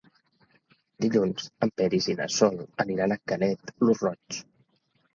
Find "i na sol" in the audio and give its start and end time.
2.11-2.59